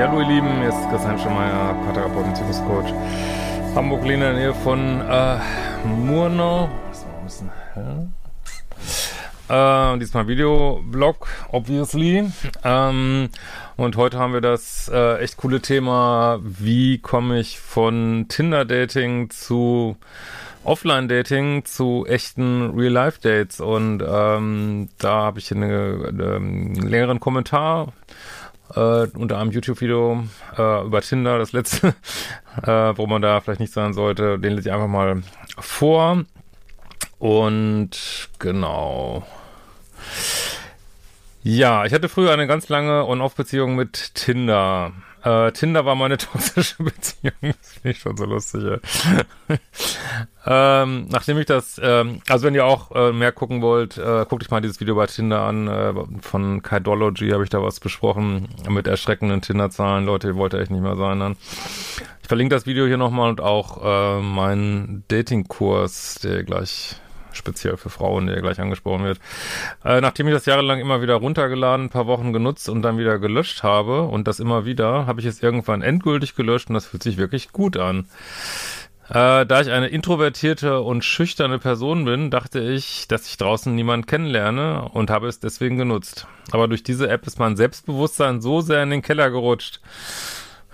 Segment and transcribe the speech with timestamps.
[0.00, 2.90] Ja, hallo ihr Lieben, hier ist Christian Schemeier, Paartherapeut und Psychoscoach.
[3.74, 5.36] Hamburg in der Nähe von äh,
[5.86, 6.70] Murnau.
[6.88, 8.08] Das war ein bisschen hell.
[9.50, 12.32] Äh, diesmal Videoblog, obviously.
[12.64, 13.28] Ähm,
[13.76, 19.98] und heute haben wir das äh, echt coole Thema, wie komme ich von Tinder-Dating zu
[20.64, 23.60] Offline-Dating zu echten Real-Life-Dates.
[23.60, 27.92] Und ähm, da habe ich eine, einen längeren Kommentar
[28.74, 30.24] äh, unter einem YouTube-Video
[30.56, 31.88] äh, über Tinder, das letzte,
[32.62, 34.38] äh, wo man da vielleicht nicht sein sollte.
[34.38, 35.22] Den lese ich einfach mal
[35.58, 36.24] vor.
[37.18, 39.26] Und genau.
[41.42, 44.92] Ja, ich hatte früher eine ganz lange On-Off-Beziehung mit Tinder.
[45.24, 47.32] Äh, Tinder war meine toxische Beziehung.
[47.40, 48.62] Das finde ich schon so lustig.
[48.64, 48.78] Ja.
[50.82, 54.42] ähm, nachdem ich das, ähm, also wenn ihr auch äh, mehr gucken wollt, äh, guckt
[54.42, 55.68] euch mal dieses Video bei Tinder an.
[55.68, 60.06] Äh, von Kydology habe ich da was besprochen mit erschreckenden Tinder-Zahlen.
[60.06, 61.36] Leute, ihr wollt echt nicht mehr sein dann.
[62.22, 66.96] Ich verlinke das Video hier nochmal und auch äh, meinen Dating-Kurs, der gleich
[67.32, 69.20] speziell für Frauen, der gleich angesprochen wird.
[69.84, 73.18] Äh, nachdem ich das jahrelang immer wieder runtergeladen, ein paar Wochen genutzt und dann wieder
[73.18, 77.02] gelöscht habe und das immer wieder, habe ich es irgendwann endgültig gelöscht und das fühlt
[77.02, 78.06] sich wirklich gut an.
[79.10, 84.06] Äh, da ich eine introvertierte und schüchterne Person bin, dachte ich, dass ich draußen niemanden
[84.06, 86.28] kennenlerne und habe es deswegen genutzt.
[86.52, 89.80] Aber durch diese App ist mein Selbstbewusstsein so sehr in den Keller gerutscht.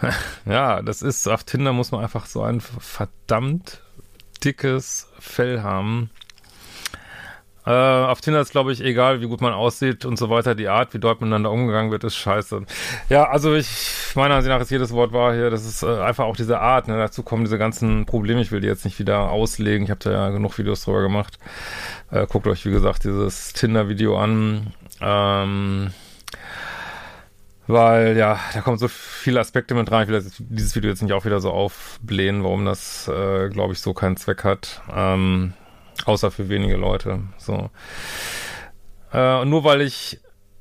[0.44, 3.80] ja, das ist, auf Tinder muss man einfach so ein verdammt
[4.44, 6.10] dickes Fell haben.
[7.66, 10.54] Äh, auf Tinder ist, glaube ich, egal, wie gut man aussieht und so weiter.
[10.54, 12.64] Die Art, wie dort miteinander umgegangen wird, ist scheiße.
[13.08, 15.50] Ja, also ich, meiner Ansicht nach ist jedes Wort wahr hier.
[15.50, 16.86] Das ist äh, einfach auch diese Art.
[16.86, 16.96] Ne?
[16.96, 18.40] Dazu kommen diese ganzen Probleme.
[18.40, 19.84] Ich will die jetzt nicht wieder auslegen.
[19.84, 21.38] Ich habe da ja genug Videos drüber gemacht.
[22.12, 24.72] Äh, guckt euch, wie gesagt, dieses Tinder-Video an.
[25.00, 25.90] Ähm,
[27.66, 30.04] weil, ja, da kommen so viele Aspekte mit rein.
[30.04, 33.80] Ich will dieses Video jetzt nicht auch wieder so aufblähen, warum das, äh, glaube ich,
[33.80, 34.82] so keinen Zweck hat.
[34.94, 35.52] Ähm,
[36.06, 37.20] Außer für wenige Leute.
[37.36, 37.70] So.
[39.12, 40.20] Äh, und nur weil ich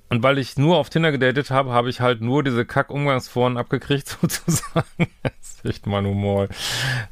[0.10, 4.08] und weil ich nur auf Tinder gedatet habe, habe ich halt nur diese Kack-Umgangsforen abgekriegt,
[4.22, 5.08] sozusagen.
[5.24, 6.48] das ist echt mein Humor.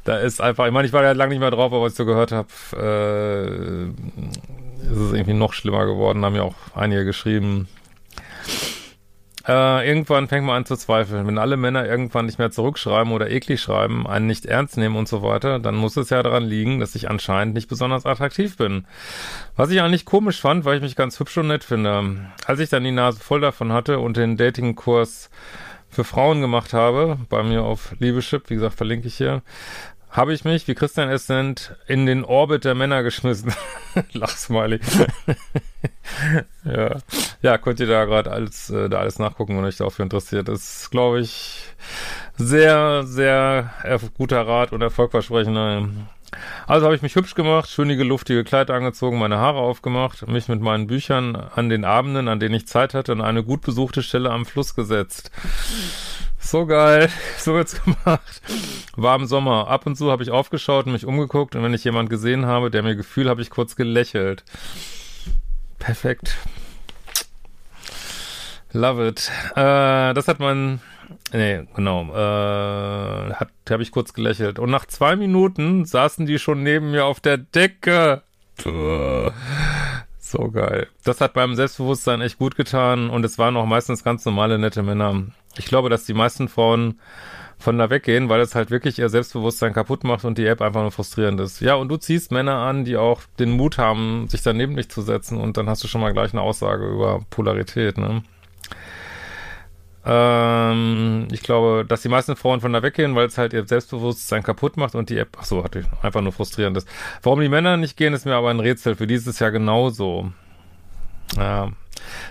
[0.04, 1.98] Da ist einfach, ich meine, ich war ja lange nicht mehr drauf, aber was ich
[1.98, 3.86] so gehört habe, äh,
[4.84, 7.68] ist es irgendwie noch schlimmer geworden, haben ja auch einige geschrieben.
[9.46, 11.28] Äh, irgendwann fängt man an zu zweifeln.
[11.28, 15.08] Wenn alle Männer irgendwann nicht mehr zurückschreiben oder eklig schreiben, einen nicht ernst nehmen und
[15.08, 18.86] so weiter, dann muss es ja daran liegen, dass ich anscheinend nicht besonders attraktiv bin.
[19.56, 22.32] Was ich eigentlich komisch fand, weil ich mich ganz hübsch und nett finde.
[22.46, 25.30] Als ich dann die Nase voll davon hatte und den Datingkurs
[25.90, 29.42] für Frauen gemacht habe, bei mir auf Liebeschip, wie gesagt, verlinke ich hier,
[30.14, 33.54] habe ich mich, wie Christian es nennt, in den Orbit der Männer geschmissen.
[34.14, 34.80] Lachsmiley.
[36.66, 36.98] ja.
[37.42, 40.50] ja, könnt ihr da gerade alles, äh, da alles nachgucken, wenn euch dafür interessiert.
[40.50, 41.66] Ist, glaube ich,
[42.38, 43.74] sehr, sehr
[44.16, 45.90] guter Rat und erfolgversprechender.
[46.68, 50.62] Also habe ich mich hübsch gemacht, schönige, luftige Kleider angezogen, meine Haare aufgemacht, mich mit
[50.62, 54.32] meinen Büchern an den Abenden, an denen ich Zeit hatte, an eine gut besuchte Stelle
[54.32, 55.32] am Fluss gesetzt.
[56.44, 58.42] So geil, so wird's gemacht.
[58.96, 59.70] War im Sommer.
[59.70, 62.70] Ab und zu habe ich aufgeschaut und mich umgeguckt und wenn ich jemand gesehen habe,
[62.70, 64.44] der mir gefühl, habe ich kurz gelächelt.
[65.80, 66.38] Perfekt.
[68.74, 69.32] Love it.
[69.56, 70.82] Äh, das hat man,
[71.32, 74.60] nee, genau, äh, hat, habe ich kurz gelächelt.
[74.60, 78.22] Und nach zwei Minuten saßen die schon neben mir auf der Decke.
[80.34, 80.88] So geil.
[81.04, 84.82] Das hat beim Selbstbewusstsein echt gut getan und es waren auch meistens ganz normale, nette
[84.82, 85.28] Männer.
[85.60, 87.00] Ich glaube, dass die meisten Frauen
[87.60, 90.82] von da weggehen, weil es halt wirklich ihr Selbstbewusstsein kaputt macht und die App einfach
[90.82, 91.60] nur frustrierend ist.
[91.60, 95.04] Ja, und du ziehst Männer an, die auch den Mut haben, sich daneben nicht zu
[95.04, 98.24] setzen und dann hast du schon mal gleich eine Aussage über Polarität, ne?
[100.06, 104.44] Ähm, ich glaube, dass die meisten Frauen von da weggehen, weil es halt ihr Selbstbewusstsein
[104.44, 106.88] kaputt macht und die App, ach so, hatte einfach nur frustrierend ist.
[107.22, 108.96] Warum die Männer nicht gehen, ist mir aber ein Rätsel.
[108.96, 110.32] Für dieses Jahr genauso.
[111.38, 111.72] Ja.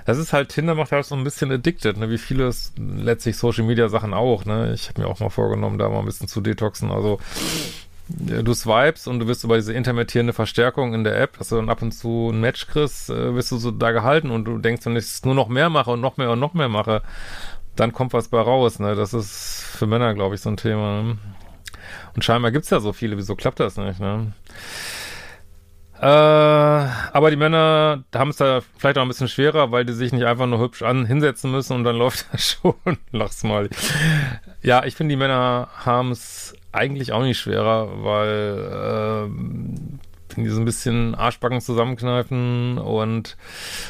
[0.05, 2.11] Das ist halt, Tinder macht halt so ein bisschen addicted, ne?
[2.11, 4.73] wie viele letztlich Social Media Sachen auch, ne?
[4.75, 6.91] Ich habe mir auch mal vorgenommen, da mal ein bisschen zu detoxen.
[6.91, 7.19] Also
[8.09, 11.71] du swipes und du wirst über diese intermittierende Verstärkung in der App, dass du dann
[11.71, 14.85] ab und zu ein Match kriegst, äh, wirst du so da gehalten und du denkst,
[14.87, 17.03] wenn ich es nur noch mehr mache und noch mehr und noch mehr mache,
[17.83, 18.95] dann kommt was bei raus, ne?
[18.95, 21.03] Das ist für Männer, glaube ich, so ein Thema.
[21.03, 21.19] Ne?
[22.15, 24.33] Und scheinbar gibt's ja so viele, wieso klappt das nicht, ne?
[26.01, 30.13] Äh, aber die Männer haben es da vielleicht auch ein bisschen schwerer, weil die sich
[30.13, 32.99] nicht einfach nur hübsch an hinsetzen müssen und dann läuft das schon.
[33.11, 33.69] Lach's mal.
[34.63, 39.29] Ja, ich finde, die Männer haben es eigentlich auch nicht schwerer, weil
[40.37, 43.37] die so ein bisschen Arschbacken zusammenkneifen und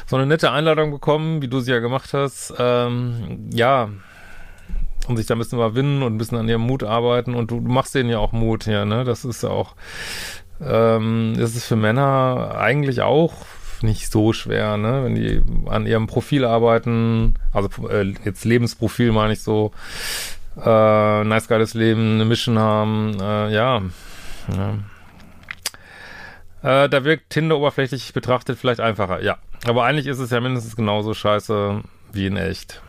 [0.07, 2.55] so eine nette Einladung bekommen, wie du sie ja gemacht hast.
[2.59, 3.89] Ähm, ja,
[5.09, 7.61] und sich da ein bisschen überwinden und ein bisschen an ihrem Mut arbeiten und du,
[7.61, 9.05] du machst denen ja auch Mut, ja, ne?
[9.05, 9.75] Das ist ja auch
[10.65, 13.35] ähm, ist es für Männer eigentlich auch
[13.83, 15.05] nicht so schwer, ne?
[15.05, 19.73] Wenn die an ihrem Profil arbeiten, also äh, jetzt Lebensprofil meine ich so,
[20.63, 23.83] äh, nice geiles Leben, eine Mission haben, äh, ja.
[24.57, 24.75] ja.
[26.63, 29.39] Äh, da wirkt Tinder oberflächlich betrachtet vielleicht einfacher, ja.
[29.67, 31.83] Aber eigentlich ist es ja mindestens genauso scheiße
[32.13, 32.81] wie in echt.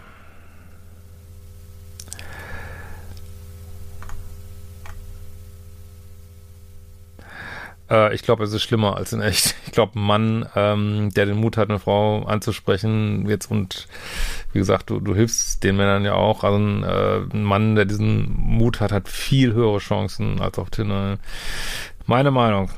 [7.90, 9.56] Äh, ich glaube, es ist schlimmer als in echt.
[9.66, 13.88] Ich glaube, ein Mann, ähm, der den Mut hat, eine Frau anzusprechen, jetzt und
[14.52, 16.44] wie gesagt, du, du hilfst den Männern ja auch.
[16.44, 20.70] Also ein, äh, ein Mann, der diesen Mut hat, hat viel höhere Chancen als auf
[20.70, 21.18] Tinder.
[22.06, 22.70] Meine Meinung.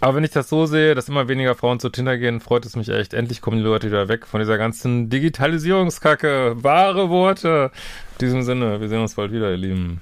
[0.00, 2.76] Aber wenn ich das so sehe, dass immer weniger Frauen zu Tinder gehen, freut es
[2.76, 3.14] mich echt.
[3.14, 6.56] Endlich kommen die Leute wieder weg von dieser ganzen Digitalisierungskacke.
[6.62, 7.70] Wahre Worte.
[8.12, 10.00] In diesem Sinne, wir sehen uns bald wieder, ihr Lieben.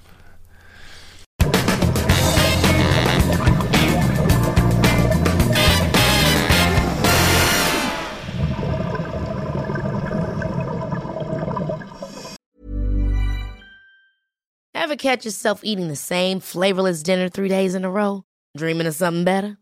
[14.74, 18.24] Ever catch yourself eating the same flavorless dinner three days in a row?
[18.56, 19.61] Dreaming of something better?